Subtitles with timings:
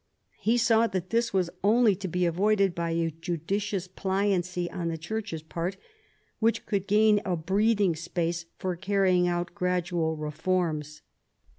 [0.39, 4.97] He saw that this was only to be avoided by a judicious pliancy on the
[4.97, 5.77] Church's part,
[6.39, 11.03] which coidd gain a breathing space for carrying out gradual reforms.